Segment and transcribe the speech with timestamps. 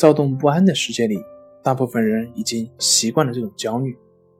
[0.00, 1.22] 躁动不安的世界里，
[1.62, 3.98] 大部分人已经习惯了这种焦虑。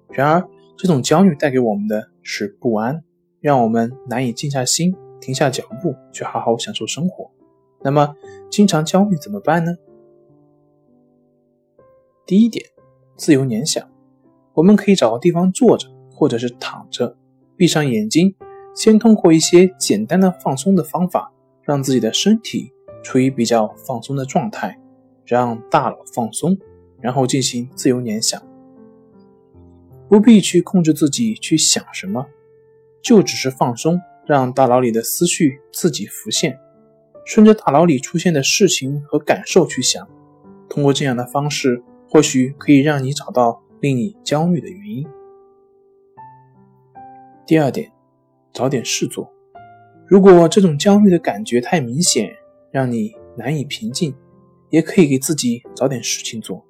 [0.08, 3.04] 然而，这种焦虑带给我们的是不安，
[3.42, 7.30] 让我们难以静下心、停下脚步去好好享受生活。
[7.82, 8.16] 那么，
[8.48, 9.76] 经常焦虑怎么办呢？
[12.24, 12.64] 第一点，
[13.18, 13.86] 自由联想。
[14.54, 17.18] 我们可以找个地方坐着，或者是躺着，
[17.54, 18.34] 闭上眼睛，
[18.74, 21.30] 先通过一些简单的放松的方法，
[21.62, 22.72] 让自己的身体
[23.02, 24.80] 处于比较放松的状态。
[25.30, 26.58] 让大脑放松，
[27.00, 28.42] 然后进行自由联想，
[30.08, 32.26] 不必去控制自己去想什么，
[33.00, 36.58] 就只是放松，让大脑里的思绪自己浮现，
[37.24, 40.08] 顺着大脑里出现的事情和感受去想。
[40.68, 45.06] 通过这样的方式，或许可以让你找到令你焦虑的原因。
[47.46, 47.92] 第二点，
[48.52, 49.32] 找点事做。
[50.08, 52.28] 如果这种焦虑的感觉太明显，
[52.72, 54.12] 让你难以平静。
[54.70, 56.64] 也可以给自己找点事情做，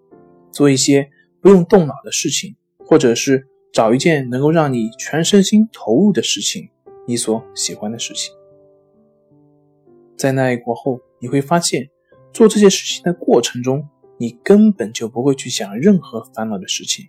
[0.51, 1.09] 做一些
[1.41, 6.69] 不用动脑的事情，或者是找一件能够让你全身心投入的事情，
[7.07, 8.35] 你所喜欢的事情。
[10.17, 11.89] 在那一过后，你会发现，
[12.33, 17.07] 做这些事情的过程中，你根本就不会去想任何烦恼的事情，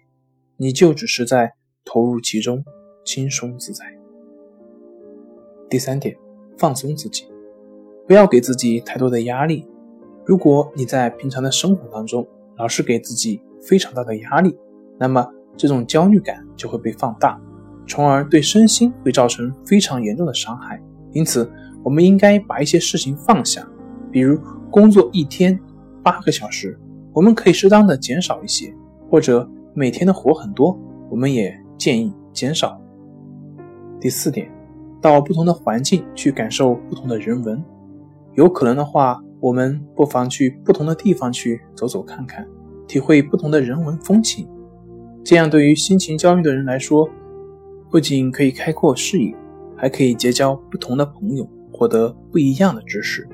[0.57, 1.53] 你就只是在
[1.83, 2.63] 投入其中，
[3.03, 3.85] 轻松自在。
[5.69, 6.17] 第三点，
[6.57, 7.25] 放松自己，
[8.07, 9.65] 不要给自己太多的压力。
[10.31, 14.57] 如果你在平常的生活当中老是给自己非常大的压力，
[14.97, 17.37] 那么这种焦虑感就会被放大，
[17.85, 20.81] 从而对身心会造成非常严重的伤害。
[21.11, 21.51] 因此，
[21.83, 23.67] 我们应该把一些事情放下，
[24.09, 25.59] 比如工作一天
[26.01, 26.79] 八个小时，
[27.11, 28.73] 我们可以适当的减少一些；
[29.09, 32.79] 或者每天的活很多，我们也建议减少。
[33.99, 34.49] 第四点，
[35.01, 37.61] 到不同的环境去感受不同的人文，
[38.35, 39.21] 有可能的话。
[39.41, 42.47] 我们不妨去不同的地方去走走看看，
[42.87, 44.47] 体会不同的人文风情。
[45.23, 47.09] 这样对于心情焦虑的人来说，
[47.89, 49.35] 不仅可以开阔视野，
[49.75, 53.27] 还可以结交不同的朋友，获得不一样的知识。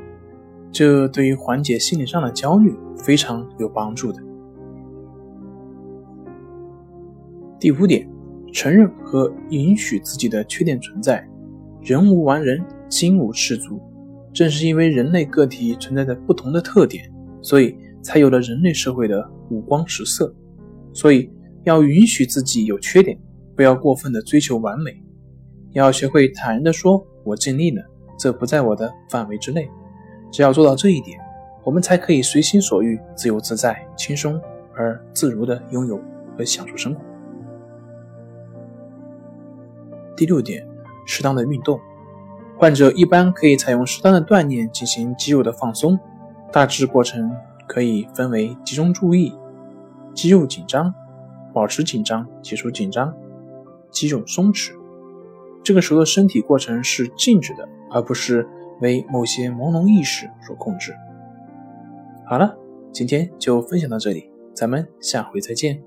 [0.72, 4.22] 这对于缓解心理上的焦虑非常有帮助的。
[7.60, 8.08] 第五点，
[8.54, 11.28] 承认和允许自己的缺点存在。
[11.82, 13.82] 人无完人，金无赤足。
[14.38, 17.12] 正是因为人类个体存在着不同的特点，
[17.42, 20.32] 所以才有了人类社会的五光十色。
[20.94, 21.28] 所以
[21.64, 23.18] 要允许自己有缺点，
[23.56, 25.04] 不要过分的追求完美，
[25.72, 27.84] 要学会坦然的说：“我尽力了，
[28.20, 29.68] 这不在我的范围之内。”
[30.32, 31.20] 只要做到这一点，
[31.64, 34.40] 我们才可以随心所欲、自由自在、轻松
[34.76, 36.00] 而自如的拥有
[36.38, 37.02] 和享受生活。
[40.16, 40.64] 第六点，
[41.08, 41.80] 适当的运动。
[42.60, 45.98] 患者一般可以采用适当的锻炼进行肌肉的放松，
[46.52, 47.32] 大致过程
[47.68, 49.32] 可以分为集中注意、
[50.16, 50.92] 肌肉紧张、
[51.54, 53.14] 保持紧张、解除紧张、
[53.92, 54.72] 肌肉松弛。
[55.64, 58.48] 这个时候的身体过程是静止的，而不是
[58.82, 60.96] 为某些朦胧意识所控制。
[62.26, 62.58] 好了，
[62.92, 65.80] 今天就分享到这里，咱们下回再见。